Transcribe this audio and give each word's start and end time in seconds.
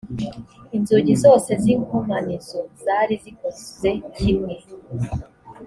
inzugi 0.77 1.13
zose 1.23 1.51
n’inkomanizo 1.63 2.59
zari 2.83 3.13
zikoze 3.23 3.89
kimwe 4.15 4.55